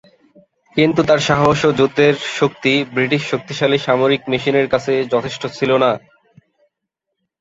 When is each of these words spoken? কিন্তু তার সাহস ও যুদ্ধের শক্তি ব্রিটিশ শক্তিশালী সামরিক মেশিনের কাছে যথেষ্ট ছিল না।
কিন্তু 0.75 1.01
তার 1.03 1.19
সাহস 1.27 1.59
ও 1.65 1.79
যুদ্ধের 1.79 2.15
শক্তি 2.39 2.73
ব্রিটিশ 2.93 3.21
শক্তিশালী 3.31 3.77
সামরিক 3.79 4.21
মেশিনের 4.31 4.67
কাছে 4.69 4.93
যথেষ্ট 5.13 5.43
ছিল 5.57 5.71
না। 5.83 5.91